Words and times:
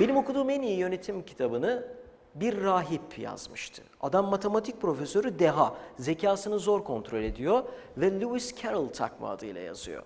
Benim 0.00 0.16
okuduğum 0.16 0.50
en 0.50 0.62
iyi 0.62 0.78
yönetim 0.78 1.22
kitabını 1.22 1.86
bir 2.34 2.62
rahip 2.62 3.18
yazmıştı. 3.18 3.82
Adam 4.00 4.26
matematik 4.26 4.80
profesörü 4.80 5.38
deha, 5.38 5.76
zekasını 5.98 6.58
zor 6.58 6.84
kontrol 6.84 7.22
ediyor 7.22 7.62
ve 7.96 8.20
Lewis 8.20 8.62
Carroll 8.62 8.88
takma 8.88 9.30
adıyla 9.30 9.60
yazıyor. 9.60 10.02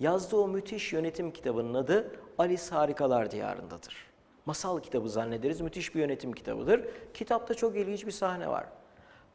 Yazdığı 0.00 0.36
o 0.36 0.48
müthiş 0.48 0.92
yönetim 0.92 1.30
kitabının 1.30 1.74
adı 1.74 2.10
Alice 2.38 2.70
Harikalar 2.70 3.30
Diyarındadır. 3.30 4.06
Masal 4.46 4.80
kitabı 4.80 5.08
zannederiz, 5.08 5.60
müthiş 5.60 5.94
bir 5.94 6.00
yönetim 6.00 6.32
kitabıdır. 6.32 6.84
Kitapta 7.14 7.54
çok 7.54 7.76
ilginç 7.76 8.06
bir 8.06 8.12
sahne 8.12 8.48
var. 8.48 8.66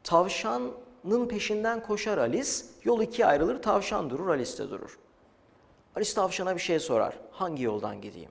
Tavşanın 0.02 1.28
peşinden 1.28 1.82
koşar 1.82 2.18
Alice, 2.18 2.50
yol 2.84 3.02
ikiye 3.02 3.26
ayrılır, 3.26 3.62
tavşan 3.62 4.10
durur, 4.10 4.28
Alice 4.28 4.58
de 4.58 4.70
durur. 4.70 4.98
Alice 5.96 6.14
tavşana 6.14 6.54
bir 6.54 6.60
şey 6.60 6.80
sorar, 6.80 7.18
hangi 7.30 7.62
yoldan 7.62 8.00
gideyim? 8.00 8.30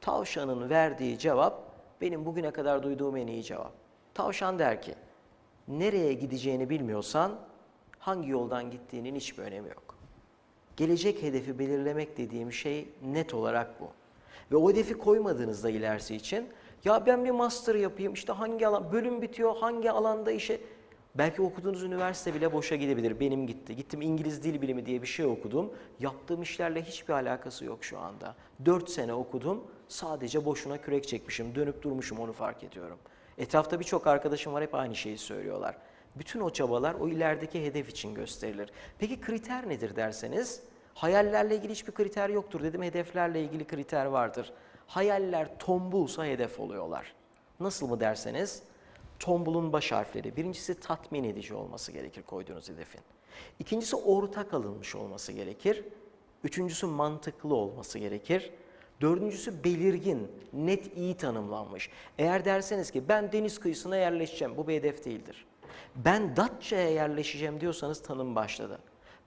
Tavşanın 0.00 0.70
verdiği 0.70 1.18
cevap, 1.18 1.62
benim 2.00 2.26
bugüne 2.26 2.50
kadar 2.50 2.82
duyduğum 2.82 3.16
en 3.16 3.26
iyi 3.26 3.42
cevap. 3.42 3.72
Tavşan 4.14 4.58
der 4.58 4.82
ki, 4.82 4.94
nereye 5.68 6.12
gideceğini 6.12 6.70
bilmiyorsan, 6.70 7.38
hangi 7.98 8.30
yoldan 8.30 8.70
gittiğinin 8.70 9.14
hiçbir 9.14 9.42
önemi 9.42 9.68
yok. 9.68 9.98
Gelecek 10.76 11.22
hedefi 11.22 11.58
belirlemek 11.58 12.16
dediğim 12.16 12.52
şey 12.52 12.88
net 13.02 13.34
olarak 13.34 13.80
bu. 13.80 13.88
Ve 14.52 14.56
o 14.56 14.70
hedefi 14.70 14.94
koymadığınızda 14.94 15.70
ilerisi 15.70 16.16
için 16.16 16.48
ya 16.84 17.06
ben 17.06 17.24
bir 17.24 17.30
master 17.30 17.74
yapayım 17.74 18.12
işte 18.12 18.32
hangi 18.32 18.66
alan 18.66 18.92
bölüm 18.92 19.22
bitiyor 19.22 19.56
hangi 19.56 19.90
alanda 19.90 20.32
işe 20.32 20.60
belki 21.14 21.42
okuduğunuz 21.42 21.82
üniversite 21.82 22.34
bile 22.34 22.52
boşa 22.52 22.76
gidebilir. 22.76 23.20
Benim 23.20 23.46
gitti. 23.46 23.76
Gittim 23.76 24.02
İngiliz 24.02 24.42
Dil 24.42 24.62
Bilimi 24.62 24.86
diye 24.86 25.02
bir 25.02 25.06
şey 25.06 25.26
okudum. 25.26 25.72
Yaptığım 26.00 26.42
işlerle 26.42 26.82
hiçbir 26.82 27.12
alakası 27.12 27.64
yok 27.64 27.84
şu 27.84 27.98
anda. 27.98 28.34
4 28.64 28.90
sene 28.90 29.14
okudum. 29.14 29.64
Sadece 29.88 30.44
boşuna 30.44 30.80
kürek 30.80 31.08
çekmişim. 31.08 31.54
Dönüp 31.54 31.82
durmuşum 31.82 32.18
onu 32.18 32.32
fark 32.32 32.64
ediyorum. 32.64 32.98
Etrafta 33.38 33.80
birçok 33.80 34.06
arkadaşım 34.06 34.52
var 34.52 34.62
hep 34.62 34.74
aynı 34.74 34.96
şeyi 34.96 35.18
söylüyorlar. 35.18 35.76
Bütün 36.16 36.40
o 36.40 36.50
çabalar 36.50 36.94
o 36.94 37.08
ilerideki 37.08 37.64
hedef 37.64 37.88
için 37.88 38.14
gösterilir. 38.14 38.70
Peki 38.98 39.20
kriter 39.20 39.68
nedir 39.68 39.96
derseniz? 39.96 40.62
Hayallerle 40.94 41.56
ilgili 41.56 41.72
hiçbir 41.72 41.92
kriter 41.92 42.28
yoktur 42.28 42.62
dedim. 42.62 42.82
Hedeflerle 42.82 43.42
ilgili 43.42 43.66
kriter 43.66 44.06
vardır. 44.06 44.52
Hayaller 44.86 45.58
tombulsa 45.58 46.26
hedef 46.26 46.60
oluyorlar. 46.60 47.14
Nasıl 47.60 47.88
mı 47.88 48.00
derseniz? 48.00 48.62
Tombulun 49.18 49.72
baş 49.72 49.92
harfleri. 49.92 50.36
Birincisi 50.36 50.80
tatmin 50.80 51.24
edici 51.24 51.54
olması 51.54 51.92
gerekir 51.92 52.22
koyduğunuz 52.22 52.68
hedefin. 52.68 53.00
İkincisi 53.58 53.96
ortak 53.96 54.54
alınmış 54.54 54.94
olması 54.94 55.32
gerekir. 55.32 55.84
Üçüncüsü 56.44 56.86
mantıklı 56.86 57.54
olması 57.54 57.98
gerekir. 57.98 58.50
Dördüncüsü 59.00 59.64
belirgin, 59.64 60.28
net 60.52 60.96
iyi 60.96 61.16
tanımlanmış. 61.16 61.90
Eğer 62.18 62.44
derseniz 62.44 62.90
ki 62.90 63.08
ben 63.08 63.32
deniz 63.32 63.60
kıyısına 63.60 63.96
yerleşeceğim, 63.96 64.56
bu 64.56 64.68
bir 64.68 64.74
hedef 64.74 65.04
değildir. 65.04 65.46
Ben 65.96 66.36
Datça'ya 66.36 66.90
yerleşeceğim 66.90 67.60
diyorsanız 67.60 68.02
tanım 68.02 68.34
başladı. 68.34 68.78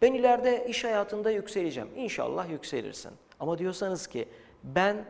Ben 0.01 0.13
ileride 0.13 0.65
iş 0.69 0.83
hayatında 0.83 1.31
yükseleceğim. 1.31 1.89
İnşallah 1.95 2.49
yükselirsin. 2.49 3.11
Ama 3.39 3.57
diyorsanız 3.57 4.07
ki 4.07 4.27
ben 4.63 5.05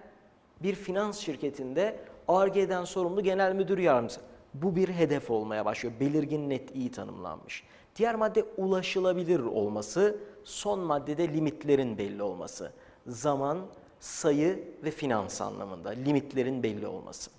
bir 0.64 0.76
finans 0.76 1.20
şirketinde 1.20 2.00
ARGE'den 2.28 2.84
sorumlu 2.84 3.24
genel 3.24 3.56
müdür 3.56 3.78
yardımcısı. 3.78 4.22
Bu 4.54 4.76
bir 4.76 4.90
hedef 4.90 5.32
olmaya 5.32 5.66
başlıyor. 5.66 5.96
Belirgin, 6.00 6.50
net, 6.50 6.76
iyi 6.76 6.92
tanımlanmış. 6.92 7.64
Diğer 7.96 8.16
madde 8.16 8.46
ulaşılabilir 8.58 9.40
olması, 9.40 10.18
son 10.44 10.80
maddede 10.80 11.28
limitlerin 11.28 11.98
belli 11.98 12.24
olması. 12.24 12.72
Zaman, 13.08 13.60
sayı 14.02 14.64
ve 14.84 14.92
finans 14.92 15.42
anlamında 15.42 15.90
limitlerin 15.90 16.64
belli 16.64 16.88
olması. 16.88 17.32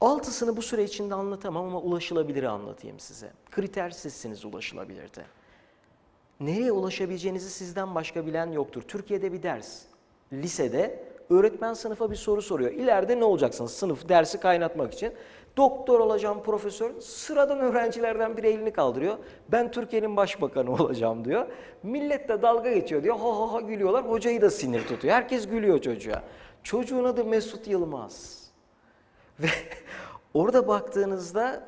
Altısını 0.00 0.56
bu 0.56 0.62
süre 0.62 0.84
içinde 0.84 1.14
anlatamam 1.14 1.66
ama 1.66 1.80
ulaşılabiliri 1.80 2.48
anlatayım 2.48 3.00
size. 3.00 3.30
Kriter 3.50 3.90
sizsiniz 3.90 4.44
ulaşılabilirde. 4.44 5.24
Nereye 6.40 6.72
ulaşabileceğinizi 6.72 7.50
sizden 7.50 7.94
başka 7.94 8.26
bilen 8.26 8.52
yoktur. 8.52 8.82
Türkiye'de 8.82 9.32
bir 9.32 9.42
ders, 9.42 9.82
lisede 10.32 11.04
öğretmen 11.30 11.74
sınıfa 11.74 12.10
bir 12.10 12.16
soru 12.16 12.42
soruyor. 12.42 12.70
İleride 12.70 13.20
ne 13.20 13.24
olacaksınız 13.24 13.72
sınıf 13.72 14.08
dersi 14.08 14.40
kaynatmak 14.40 14.92
için? 14.94 15.12
Doktor 15.56 16.00
olacağım 16.00 16.42
profesör. 16.42 17.00
Sıradan 17.00 17.58
öğrencilerden 17.60 18.36
biri 18.36 18.48
elini 18.48 18.70
kaldırıyor. 18.72 19.18
Ben 19.48 19.70
Türkiye'nin 19.70 20.16
başbakanı 20.16 20.72
olacağım 20.82 21.24
diyor. 21.24 21.46
Millet 21.82 22.28
de 22.28 22.42
dalga 22.42 22.72
geçiyor 22.72 23.02
diyor. 23.02 23.16
Ha 23.16 23.40
ha 23.40 23.52
ha 23.52 23.60
gülüyorlar. 23.60 24.08
Hocayı 24.08 24.40
da 24.40 24.50
sinir 24.50 24.86
tutuyor. 24.86 25.14
Herkes 25.14 25.48
gülüyor 25.48 25.80
çocuğa. 25.80 26.22
Çocuğun 26.62 27.04
adı 27.04 27.24
Mesut 27.24 27.68
Yılmaz. 27.68 28.46
Ve 29.40 29.48
orada 30.34 30.68
baktığınızda 30.68 31.66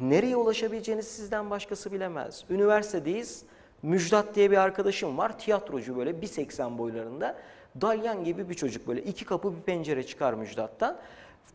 nereye 0.00 0.36
ulaşabileceğinizi 0.36 1.10
sizden 1.10 1.50
başkası 1.50 1.92
bilemez. 1.92 2.44
Üniversitedeyiz. 2.50 3.44
Müjdat 3.82 4.34
diye 4.34 4.50
bir 4.50 4.56
arkadaşım 4.56 5.18
var. 5.18 5.38
Tiyatrocu 5.38 5.96
böyle 5.96 6.10
1.80 6.10 6.78
boylarında. 6.78 7.36
Dalyan 7.80 8.24
gibi 8.24 8.48
bir 8.48 8.54
çocuk 8.54 8.88
böyle 8.88 9.02
iki 9.02 9.24
kapı 9.24 9.56
bir 9.56 9.60
pencere 9.62 10.02
çıkar 10.06 10.34
Müjdat'tan. 10.34 10.96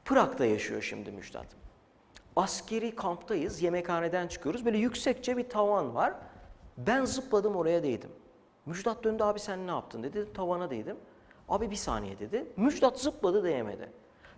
Prag'da 0.05 0.45
yaşıyor 0.45 0.81
şimdi 0.81 1.11
Müjdat. 1.11 1.45
Askeri 2.35 2.95
kamptayız. 2.95 3.61
Yemekhaneden 3.61 4.27
çıkıyoruz. 4.27 4.65
Böyle 4.65 4.77
yüksekçe 4.77 5.37
bir 5.37 5.49
tavan 5.49 5.95
var. 5.95 6.13
Ben 6.77 7.05
zıpladım 7.05 7.55
oraya 7.55 7.83
değdim. 7.83 8.09
Müjdat 8.65 9.03
döndü 9.03 9.23
abi 9.23 9.39
sen 9.39 9.67
ne 9.67 9.71
yaptın 9.71 10.03
dedi. 10.03 10.33
Tavana 10.33 10.69
değdim. 10.69 10.97
Abi 11.49 11.71
bir 11.71 11.75
saniye 11.75 12.19
dedi. 12.19 12.45
Müjdat 12.57 12.99
zıpladı 12.99 13.43
değmedi. 13.43 13.89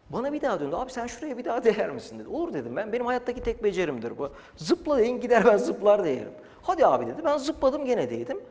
Bana 0.10 0.34
bir 0.34 0.42
daha 0.42 0.60
döndü. 0.60 0.76
Abi 0.76 0.92
sen 0.92 1.08
şuraya 1.08 1.38
bir 1.38 1.46
daha 1.46 1.64
değer 1.64 1.90
misin 1.90 2.20
dedi. 2.20 2.30
Olur 2.30 2.54
dedim 2.54 2.76
ben. 2.76 2.94
Benim 2.94 3.06
hayattaki 3.06 3.44
tek 3.44 3.64
becerimdir 3.64 4.18
bu. 4.18 4.30
Zıpla 4.56 4.98
deyin 4.98 5.20
gider 5.20 5.46
ben 5.46 5.58
zıplar 5.58 6.04
değerim. 6.04 6.34
Hadi 6.62 6.86
abi 6.86 7.08
dedi. 7.08 7.22
Ben 7.26 7.38
zıpladım 7.38 7.86
gene 7.86 8.10
değdim. 8.10 8.42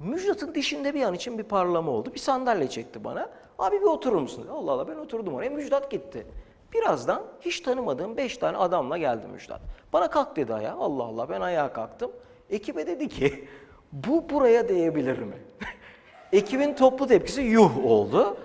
Müjdat'ın 0.00 0.54
dişinde 0.54 0.94
bir 0.94 1.02
an 1.02 1.14
için 1.14 1.38
bir 1.38 1.42
parlama 1.42 1.90
oldu. 1.92 2.10
Bir 2.14 2.18
sandalye 2.18 2.68
çekti 2.68 3.04
bana. 3.04 3.30
Abi 3.58 3.76
bir 3.76 3.86
oturur 3.86 4.20
musun. 4.20 4.46
Allah 4.52 4.72
Allah 4.72 4.88
ben 4.88 4.96
oturdum 4.96 5.34
oraya. 5.34 5.50
Müjdat 5.50 5.90
gitti. 5.90 6.26
Birazdan 6.72 7.22
hiç 7.40 7.60
tanımadığım 7.60 8.16
beş 8.16 8.36
tane 8.38 8.56
adamla 8.56 8.98
geldi 8.98 9.26
Müjdat. 9.32 9.60
Bana 9.92 10.10
kalk 10.10 10.36
dedi 10.36 10.54
ayağa. 10.54 10.74
Allah 10.74 11.02
Allah 11.02 11.28
ben 11.28 11.40
ayağa 11.40 11.72
kalktım. 11.72 12.10
Ekibe 12.50 12.86
dedi 12.86 13.08
ki 13.08 13.48
bu 13.92 14.30
buraya 14.30 14.68
değebilir 14.68 15.18
mi? 15.18 15.36
Ekibin 16.32 16.74
toplu 16.74 17.06
tepkisi 17.06 17.40
yuh 17.40 17.84
oldu. 17.86 18.36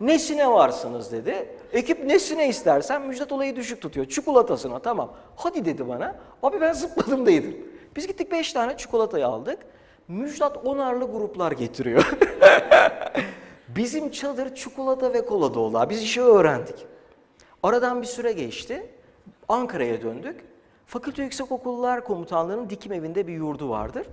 Nesine 0.00 0.50
varsınız 0.50 1.12
dedi. 1.12 1.48
Ekip 1.72 2.04
nesine 2.04 2.48
istersen 2.48 3.02
Müjdat 3.02 3.32
olayı 3.32 3.56
düşük 3.56 3.82
tutuyor. 3.82 4.06
Çikolatasına 4.06 4.78
tamam. 4.78 5.12
Hadi 5.36 5.64
dedi 5.64 5.88
bana. 5.88 6.16
Abi 6.42 6.60
ben 6.60 6.72
zıpladım 6.72 7.26
dedim. 7.26 7.66
Biz 7.96 8.06
gittik 8.06 8.32
beş 8.32 8.52
tane 8.52 8.76
çikolatayı 8.76 9.26
aldık. 9.26 9.58
Müjdat 10.08 10.66
onarlı 10.66 11.04
gruplar 11.04 11.52
getiriyor. 11.52 12.10
Bizim 13.68 14.10
çadır 14.10 14.54
çikolata 14.54 15.12
ve 15.12 15.26
kola 15.26 15.54
dolu. 15.54 15.90
Biz 15.90 16.02
işi 16.02 16.22
öğrendik. 16.22 16.86
Aradan 17.62 18.02
bir 18.02 18.06
süre 18.06 18.32
geçti. 18.32 18.90
Ankara'ya 19.48 20.02
döndük. 20.02 20.44
Fakülte 20.86 21.22
Yüksekokullar 21.22 22.04
Komutanlığı'nın 22.04 22.70
dikim 22.70 22.92
evinde 22.92 23.26
bir 23.26 23.32
yurdu 23.32 23.70
vardır. 23.70 24.06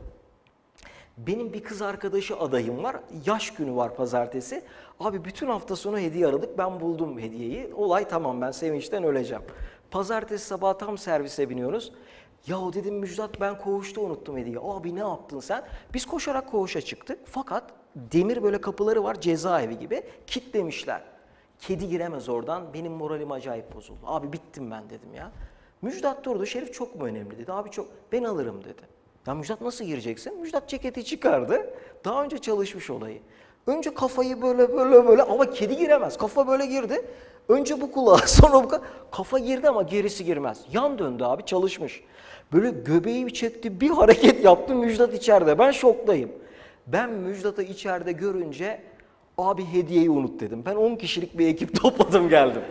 Benim 1.18 1.54
bir 1.54 1.64
kız 1.64 1.82
arkadaşı 1.82 2.38
adayım 2.38 2.84
var. 2.84 2.96
Yaş 3.26 3.54
günü 3.54 3.76
var 3.76 3.96
pazartesi. 3.96 4.64
Abi 5.00 5.26
bütün 5.26 5.48
hafta 5.48 5.76
sonu 5.76 6.00
hediye 6.00 6.28
aradık. 6.28 6.58
Ben 6.58 6.80
buldum 6.80 7.20
hediyeyi. 7.20 7.74
Olay 7.76 8.08
tamam 8.08 8.42
ben 8.42 8.52
sevinçten 8.52 9.04
öleceğim. 9.04 9.44
Pazartesi 9.92 10.46
sabah 10.46 10.74
tam 10.74 10.98
servise 10.98 11.50
biniyoruz. 11.50 11.92
Yahu 12.48 12.74
dedim 12.74 12.96
Müjdat 12.96 13.42
ben 13.42 13.58
koğuşta 13.58 14.02
unuttum 14.02 14.38
hediye. 14.38 14.58
Abi 14.62 14.96
ne 14.96 15.00
yaptın 15.00 15.40
sen? 15.40 15.64
Biz 15.94 16.06
koşarak 16.06 16.52
koğuşa 16.52 16.82
çıktık. 16.82 17.20
Fakat 17.26 17.64
demir 17.96 18.44
böyle 18.44 18.62
kapıları 18.62 19.04
var 19.04 19.22
cezaevi 19.22 19.80
gibi. 19.80 20.04
Kitlemişler. 20.28 21.02
Kedi 21.60 21.88
giremez 21.90 22.30
oradan. 22.30 22.74
Benim 22.74 22.92
moralim 22.92 23.32
acayip 23.32 23.76
bozuldu. 23.76 24.00
Abi 24.06 24.34
bittim 24.34 24.72
ben 24.72 24.90
dedim 24.90 25.14
ya. 25.14 25.32
Müjdat 25.82 26.26
durdu. 26.26 26.46
Şerif 26.46 26.74
çok 26.74 26.96
mu 26.96 27.06
önemli 27.06 27.38
dedi. 27.38 27.52
Abi 27.54 27.72
çok. 27.72 27.90
Ben 28.12 28.24
alırım 28.24 28.64
dedi. 28.64 28.82
Ya 29.28 29.34
Müjdat 29.34 29.62
nasıl 29.62 29.86
gireceksin? 29.86 30.40
Müjdat 30.42 30.70
ceketi 30.70 31.06
çıkardı. 31.06 31.74
Daha 32.06 32.24
önce 32.24 32.38
çalışmış 32.38 32.90
olayı. 32.90 33.22
Önce 33.68 33.94
kafayı 33.94 34.42
böyle 34.42 34.74
böyle 34.78 35.08
böyle 35.08 35.24
ama 35.24 35.50
kedi 35.50 35.78
giremez. 35.78 36.18
Kafa 36.18 36.48
böyle 36.48 36.66
girdi. 36.66 37.02
Önce 37.50 37.82
bu 37.82 37.92
kulağa 37.92 38.18
sonra 38.28 38.64
bu 38.64 38.70
kulağa. 38.70 38.82
Kafa 39.12 39.40
girdi 39.40 39.70
ama 39.70 39.82
gerisi 39.82 40.26
girmez. 40.26 40.62
Yan 40.74 41.00
döndü 41.00 41.24
abi 41.24 41.46
çalışmış. 41.46 42.04
Böyle 42.54 42.70
göbeği 42.70 43.34
çekti 43.34 43.82
bir 43.82 43.90
hareket 44.00 44.46
yaptı 44.46 44.76
Müjdat 44.76 45.14
içeride. 45.14 45.60
Ben 45.60 45.72
şoktayım. 45.72 46.32
Ben 46.88 47.10
Müjdat'ı 47.10 47.64
içeride 47.64 48.12
görünce 48.12 48.82
abi 49.38 49.66
hediyeyi 49.66 50.10
unut 50.10 50.40
dedim. 50.40 50.64
Ben 50.66 50.76
10 50.76 50.96
kişilik 50.96 51.38
bir 51.38 51.48
ekip 51.48 51.76
topladım 51.82 52.30
geldim. 52.30 52.62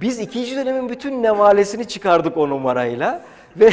Biz 0.00 0.18
ikinci 0.18 0.56
dönemin 0.56 0.88
bütün 0.88 1.22
nevalesini 1.22 1.88
çıkardık 1.88 2.36
o 2.36 2.48
numarayla. 2.48 3.24
Ve 3.56 3.70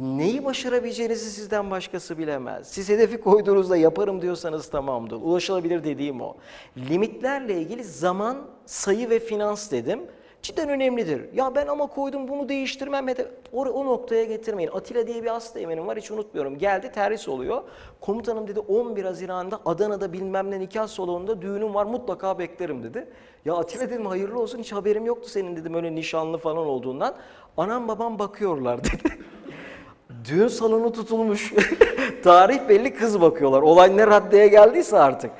neyi 0.00 0.44
başarabileceğinizi 0.44 1.30
sizden 1.30 1.70
başkası 1.70 2.18
bilemez. 2.18 2.66
Siz 2.68 2.88
hedefi 2.88 3.20
koyduğunuzda 3.20 3.76
yaparım 3.76 4.22
diyorsanız 4.22 4.70
tamamdır. 4.70 5.16
Ulaşılabilir 5.16 5.84
dediğim 5.84 6.20
o. 6.20 6.36
Limitlerle 6.76 7.60
ilgili 7.60 7.84
zaman, 7.84 8.36
sayı 8.66 9.10
ve 9.10 9.18
finans 9.18 9.70
dedim. 9.70 10.00
Cidden 10.42 10.68
önemlidir. 10.68 11.32
Ya 11.34 11.54
ben 11.54 11.66
ama 11.66 11.86
koydum 11.86 12.28
bunu 12.28 12.48
değiştirmem. 12.48 13.06
O, 13.52 13.64
o 13.64 13.84
noktaya 13.86 14.24
getirmeyin. 14.24 14.70
Atilla 14.74 15.06
diye 15.06 15.22
bir 15.22 15.28
hasta 15.28 15.60
eminim 15.60 15.86
var 15.86 15.98
hiç 15.98 16.10
unutmuyorum. 16.10 16.58
Geldi 16.58 16.92
terhis 16.92 17.28
oluyor. 17.28 17.62
Komutanım 18.00 18.48
dedi 18.48 18.60
11 18.60 19.04
Haziran'da 19.04 19.60
Adana'da 19.66 20.12
bilmem 20.12 20.50
ne 20.50 20.60
nikah 20.60 20.86
salonunda 20.88 21.42
düğünüm 21.42 21.74
var 21.74 21.84
mutlaka 21.86 22.38
beklerim 22.38 22.82
dedi. 22.82 23.08
Ya 23.44 23.54
Atilla 23.54 23.90
dedim 23.90 24.06
hayırlı 24.06 24.40
olsun 24.40 24.58
hiç 24.58 24.72
haberim 24.72 25.06
yoktu 25.06 25.28
senin 25.28 25.56
dedim 25.56 25.74
öyle 25.74 25.94
nişanlı 25.94 26.38
falan 26.38 26.66
olduğundan. 26.66 27.14
Anam 27.56 27.88
babam 27.88 28.18
bakıyorlar 28.18 28.84
dedi. 28.84 29.18
Düğün 30.28 30.48
salonu 30.48 30.92
tutulmuş. 30.92 31.52
Tarih 32.24 32.68
belli 32.68 32.94
kız 32.94 33.20
bakıyorlar. 33.20 33.62
Olay 33.62 33.96
ne 33.96 34.06
raddeye 34.06 34.48
geldiyse 34.48 34.98
artık. 34.98 35.30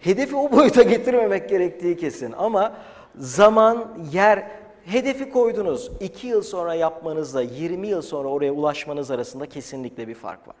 Hedefi 0.00 0.36
o 0.36 0.52
boyuta 0.52 0.82
getirmemek 0.82 1.48
gerektiği 1.48 1.96
kesin. 1.96 2.32
Ama 2.32 2.76
zaman, 3.18 3.98
yer, 4.12 4.50
hedefi 4.84 5.30
koydunuz. 5.30 5.90
2 6.00 6.26
yıl 6.26 6.42
sonra 6.42 6.74
yapmanızla 6.74 7.42
20 7.42 7.88
yıl 7.88 8.02
sonra 8.02 8.28
oraya 8.28 8.52
ulaşmanız 8.52 9.10
arasında 9.10 9.46
kesinlikle 9.46 10.08
bir 10.08 10.14
fark 10.14 10.48
var. 10.48 10.56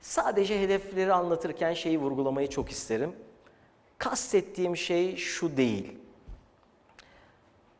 Sadece 0.00 0.62
hedefleri 0.62 1.12
anlatırken 1.12 1.74
şeyi 1.74 1.98
vurgulamayı 1.98 2.48
çok 2.48 2.70
isterim. 2.70 3.12
Kastettiğim 3.98 4.76
şey 4.76 5.16
şu 5.16 5.56
değil. 5.56 5.92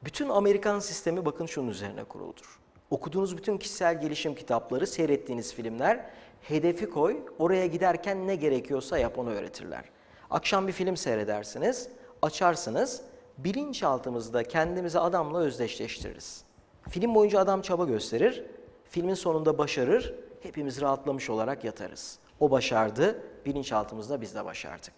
Bütün 0.05 0.29
Amerikan 0.29 0.79
sistemi 0.79 1.25
bakın 1.25 1.47
şunun 1.47 1.69
üzerine 1.69 2.05
kuruludur. 2.05 2.59
Okuduğunuz 2.91 3.37
bütün 3.37 3.59
kişisel 3.59 4.01
gelişim 4.01 4.35
kitapları, 4.35 4.87
seyrettiğiniz 4.87 5.55
filmler, 5.55 6.05
hedefi 6.43 6.91
koy, 6.91 7.17
oraya 7.39 7.67
giderken 7.67 8.27
ne 8.27 8.37
gerekiyorsa 8.37 8.99
yap 8.99 9.19
onu 9.19 9.31
öğretirler. 9.31 9.85
Akşam 10.31 10.69
bir 10.69 10.73
film 10.73 10.97
seyredersiniz, 10.97 11.89
açarsınız, 12.23 13.03
bilinçaltımızda 13.39 14.43
kendimizi 14.43 14.99
adamla 14.99 15.39
özdeşleştiririz. 15.39 16.45
Film 16.89 17.15
boyunca 17.15 17.41
adam 17.41 17.63
çaba 17.63 17.85
gösterir, 17.85 18.45
filmin 18.85 19.15
sonunda 19.15 19.59
başarır, 19.59 20.15
hepimiz 20.43 20.81
rahatlamış 20.81 21.31
olarak 21.31 21.65
yatarız. 21.65 22.19
O 22.41 22.51
başardı, 22.51 23.23
bilinçaltımızda 23.47 24.21
biz 24.21 24.35
de 24.35 24.45
başardık. 24.45 24.93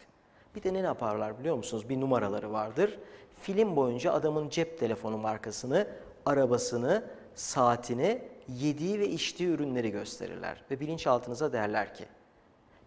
Bir 0.54 0.62
de 0.62 0.74
ne 0.74 0.78
yaparlar 0.78 1.38
biliyor 1.38 1.56
musunuz? 1.56 1.88
Bir 1.88 2.00
numaraları 2.00 2.52
vardır. 2.52 2.98
Film 3.42 3.76
boyunca 3.76 4.12
adamın 4.12 4.48
cep 4.48 4.78
telefonu 4.78 5.18
markasını, 5.18 5.86
arabasını, 6.26 7.04
saatini, 7.40 8.22
yediği 8.48 9.00
ve 9.00 9.08
içtiği 9.08 9.48
ürünleri 9.48 9.90
gösterirler. 9.90 10.64
Ve 10.70 10.80
bilinçaltınıza 10.80 11.52
derler 11.52 11.94
ki, 11.94 12.04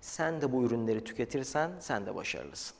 sen 0.01 0.41
de 0.41 0.51
bu 0.51 0.63
ürünleri 0.63 1.03
tüketirsen 1.03 1.71
sen 1.79 2.05
de 2.05 2.15
başarılısın. 2.15 2.77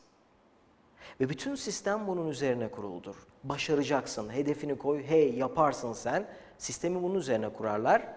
Ve 1.20 1.30
bütün 1.30 1.56
sistem 1.56 2.08
bunun 2.08 2.28
üzerine 2.28 2.72
kuruludur. 2.72 3.16
Başaracaksın, 3.44 4.30
hedefini 4.30 4.78
koy, 4.78 5.04
hey 5.04 5.36
yaparsın 5.36 5.94
sen. 5.94 6.28
Sistemi 6.58 7.04
bunun 7.04 7.16
üzerine 7.16 7.54
kurarlar. 7.54 8.10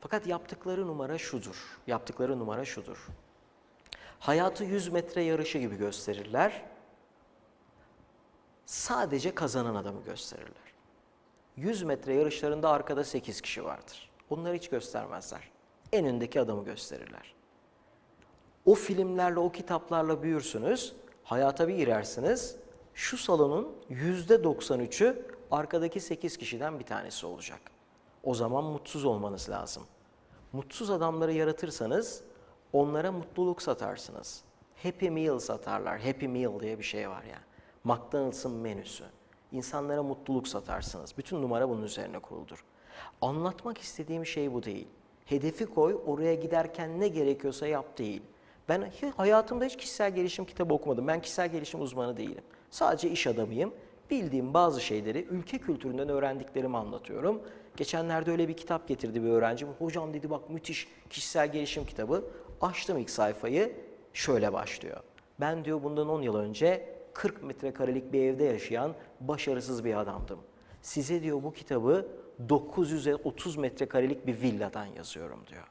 Fakat 0.00 0.26
yaptıkları 0.26 0.86
numara 0.86 1.18
şudur. 1.18 1.78
Yaptıkları 1.86 2.38
numara 2.38 2.64
şudur. 2.64 3.06
Hayatı 4.18 4.64
100 4.64 4.88
metre 4.88 5.22
yarışı 5.22 5.58
gibi 5.58 5.76
gösterirler. 5.76 6.62
Sadece 8.66 9.34
kazanan 9.34 9.74
adamı 9.74 10.04
gösterirler. 10.04 10.68
100 11.58 11.82
metre 11.82 12.14
yarışlarında 12.14 12.70
arkada 12.70 13.04
8 13.04 13.40
kişi 13.40 13.64
vardır. 13.64 14.10
Onları 14.30 14.54
hiç 14.54 14.68
göstermezler. 14.68 15.50
En 15.92 16.06
öndeki 16.06 16.40
adamı 16.40 16.64
gösterirler. 16.64 17.34
O 18.66 18.74
filmlerle, 18.74 19.38
o 19.38 19.52
kitaplarla 19.52 20.22
büyürsünüz, 20.22 20.96
hayata 21.24 21.68
bir 21.68 21.74
girersiniz. 21.74 22.56
Şu 22.94 23.18
salonun 23.18 23.76
%93'ü 23.90 25.22
arkadaki 25.50 26.00
8 26.00 26.36
kişiden 26.36 26.78
bir 26.78 26.84
tanesi 26.84 27.26
olacak. 27.26 27.60
O 28.24 28.34
zaman 28.34 28.64
mutsuz 28.64 29.04
olmanız 29.04 29.50
lazım. 29.50 29.82
Mutsuz 30.52 30.90
adamları 30.90 31.32
yaratırsanız 31.32 32.22
onlara 32.72 33.12
mutluluk 33.12 33.62
satarsınız. 33.62 34.44
Happy 34.82 35.08
Meal 35.08 35.38
satarlar. 35.38 36.00
Happy 36.00 36.26
Meal 36.26 36.60
diye 36.60 36.78
bir 36.78 36.84
şey 36.84 37.10
var 37.10 37.22
ya. 37.22 37.38
McDonald's'ın 37.84 38.52
menüsü. 38.52 39.04
İnsanlara 39.52 40.02
mutluluk 40.02 40.48
satarsınız. 40.48 41.14
Bütün 41.18 41.42
numara 41.42 41.68
bunun 41.68 41.82
üzerine 41.82 42.18
kuruldur. 42.18 42.64
Anlatmak 43.20 43.78
istediğim 43.78 44.26
şey 44.26 44.52
bu 44.52 44.62
değil. 44.62 44.86
Hedefi 45.24 45.66
koy, 45.66 45.98
oraya 46.06 46.34
giderken 46.34 47.00
ne 47.00 47.08
gerekiyorsa 47.08 47.66
yap 47.66 47.98
değil. 47.98 48.22
Ben 48.68 48.92
hayatımda 49.16 49.64
hiç 49.64 49.76
kişisel 49.76 50.14
gelişim 50.14 50.44
kitabı 50.44 50.74
okumadım. 50.74 51.08
Ben 51.08 51.20
kişisel 51.20 51.52
gelişim 51.52 51.80
uzmanı 51.80 52.16
değilim. 52.16 52.44
Sadece 52.70 53.10
iş 53.10 53.26
adamıyım. 53.26 53.72
Bildiğim 54.10 54.54
bazı 54.54 54.80
şeyleri 54.80 55.26
ülke 55.30 55.58
kültüründen 55.58 56.08
öğrendiklerimi 56.08 56.76
anlatıyorum. 56.76 57.42
Geçenlerde 57.76 58.30
öyle 58.30 58.48
bir 58.48 58.56
kitap 58.56 58.88
getirdi 58.88 59.22
bir 59.22 59.28
öğrencim. 59.28 59.68
Hocam 59.78 60.14
dedi 60.14 60.30
bak 60.30 60.50
müthiş 60.50 60.88
kişisel 61.10 61.52
gelişim 61.52 61.84
kitabı. 61.84 62.24
Açtım 62.60 62.98
ilk 62.98 63.10
sayfayı. 63.10 63.76
Şöyle 64.12 64.52
başlıyor. 64.52 65.00
Ben 65.40 65.64
diyor 65.64 65.82
bundan 65.82 66.08
10 66.08 66.22
yıl 66.22 66.34
önce 66.34 66.97
40 67.14 67.42
metrekarelik 67.42 68.12
bir 68.12 68.22
evde 68.22 68.44
yaşayan 68.44 68.94
başarısız 69.20 69.84
bir 69.84 70.00
adamdım. 70.00 70.38
Size 70.82 71.22
diyor 71.22 71.42
bu 71.42 71.52
kitabı 71.52 72.06
930 72.48 73.56
metrekarelik 73.56 74.26
bir 74.26 74.40
villadan 74.40 74.86
yazıyorum 74.86 75.46
diyor. 75.46 75.66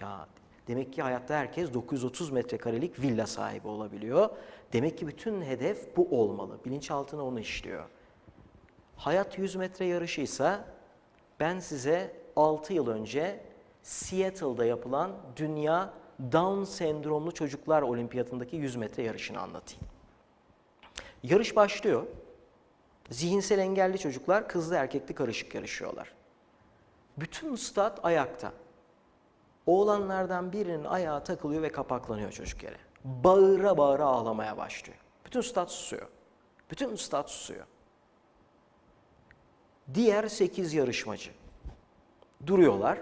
Ya 0.00 0.28
demek 0.68 0.92
ki 0.92 1.02
hayatta 1.02 1.34
herkes 1.34 1.74
930 1.74 2.30
metrekarelik 2.30 3.00
villa 3.00 3.26
sahibi 3.26 3.68
olabiliyor. 3.68 4.28
Demek 4.72 4.98
ki 4.98 5.06
bütün 5.06 5.42
hedef 5.42 5.96
bu 5.96 6.20
olmalı. 6.20 6.58
Bilinçaltına 6.64 7.24
onu 7.24 7.40
işliyor. 7.40 7.84
Hayat 8.96 9.38
100 9.38 9.56
metre 9.56 9.84
yarışıysa 9.84 10.64
ben 11.40 11.58
size 11.58 12.16
6 12.36 12.72
yıl 12.72 12.86
önce 12.86 13.40
Seattle'da 13.82 14.64
yapılan 14.64 15.12
Dünya 15.36 15.92
Down 16.32 16.64
sendromlu 16.64 17.32
çocuklar 17.34 17.82
olimpiyatındaki 17.82 18.56
100 18.56 18.76
metre 18.76 19.02
yarışını 19.02 19.40
anlatayım. 19.40 19.86
Yarış 21.22 21.56
başlıyor. 21.56 22.06
Zihinsel 23.10 23.58
engelli 23.58 23.98
çocuklar 23.98 24.48
kızlı 24.48 24.74
erkekli 24.74 25.14
karışık 25.14 25.54
yarışıyorlar. 25.54 26.12
Bütün 27.16 27.56
stat 27.56 28.04
ayakta. 28.04 28.52
Oğlanlardan 29.66 30.52
birinin 30.52 30.84
ayağı 30.84 31.24
takılıyor 31.24 31.62
ve 31.62 31.72
kapaklanıyor 31.72 32.32
çocuk 32.32 32.62
yere. 32.62 32.76
Bağıra 33.04 33.78
bağıra 33.78 34.04
ağlamaya 34.04 34.56
başlıyor. 34.56 34.98
Bütün 35.26 35.40
stat 35.40 35.70
susuyor. 35.70 36.08
Bütün 36.70 36.96
stat 36.96 37.30
susuyor. 37.30 37.66
Diğer 39.94 40.28
8 40.28 40.74
yarışmacı 40.74 41.30
duruyorlar. 42.46 42.98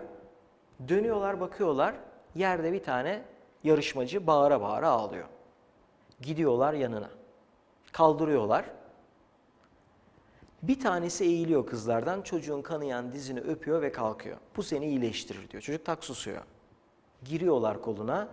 Dönüyorlar 0.89 1.41
bakıyorlar. 1.41 1.95
Yerde 2.35 2.73
bir 2.73 2.83
tane 2.83 3.23
yarışmacı 3.65 4.27
bağıra 4.27 4.61
bağıra 4.61 4.89
ağlıyor. 4.89 5.29
Gidiyorlar 6.21 6.73
yanına. 6.75 7.11
Kaldırıyorlar. 7.95 8.65
Bir 10.63 10.81
tanesi 10.81 11.25
eğiliyor 11.25 11.67
kızlardan, 11.67 12.23
çocuğun 12.23 12.63
kanayan 12.63 13.13
dizini 13.13 13.41
öpüyor 13.41 13.83
ve 13.83 13.93
kalkıyor. 13.93 14.37
Bu 14.57 14.63
seni 14.63 14.87
iyileştirir 14.87 15.51
diyor. 15.51 15.63
Çocuk 15.63 15.85
tak 15.85 16.05
susuyor. 16.05 16.43
Giriyorlar 17.25 17.83
koluna. 17.83 18.29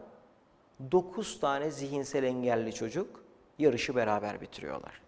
9 0.91 1.39
tane 1.39 1.71
zihinsel 1.71 2.23
engelli 2.23 2.73
çocuk 2.73 3.23
yarışı 3.59 3.95
beraber 3.95 4.41
bitiriyorlar. 4.41 5.01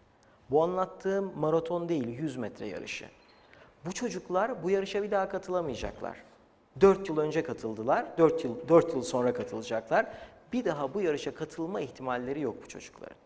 Bu 0.52 0.64
anlattığım 0.64 1.40
maraton 1.40 1.90
değil, 1.90 2.08
100 2.08 2.38
metre 2.38 2.68
yarışı. 2.68 3.06
Bu 3.86 3.92
çocuklar 3.92 4.64
bu 4.64 4.70
yarışa 4.70 5.04
bir 5.04 5.12
daha 5.12 5.30
katılamayacaklar. 5.30 6.24
4 6.82 7.10
yıl 7.10 7.18
önce 7.18 7.44
katıldılar, 7.44 8.18
4 8.18 8.44
yıl, 8.44 8.68
4 8.68 8.94
yıl 8.94 9.02
sonra 9.02 9.34
katılacaklar. 9.34 10.06
Bir 10.54 10.66
daha 10.66 10.94
bu 10.94 11.02
yarışa 11.02 11.36
katılma 11.36 11.82
ihtimalleri 11.82 12.42
yok 12.42 12.64
bu 12.64 12.68
çocukların. 12.68 13.24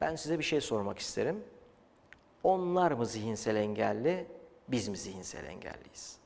Ben 0.00 0.16
size 0.16 0.38
bir 0.38 0.44
şey 0.44 0.60
sormak 0.60 0.98
isterim. 0.98 1.44
Onlar 2.42 2.92
mı 2.92 3.06
zihinsel 3.06 3.56
engelli, 3.56 4.26
biz 4.68 4.88
mi 4.88 4.96
zihinsel 4.96 5.44
engelliyiz? 5.44 6.18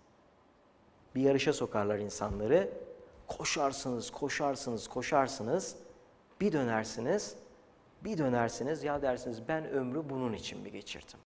Bir 1.15 1.21
yarışa 1.21 1.53
sokarlar 1.53 1.99
insanları, 1.99 2.71
koşarsınız, 3.27 4.11
koşarsınız, 4.11 4.89
koşarsınız, 4.89 5.77
bir 6.41 6.53
dönersiniz, 6.53 7.37
bir 8.05 8.19
dönersiniz, 8.19 8.85
ya 8.85 9.03
dersiniz 9.03 9.49
ben 9.49 9.69
ömrü 9.69 10.11
bunun 10.11 10.33
için 10.33 10.61
mi 10.61 10.73
geçirdim? 10.73 11.19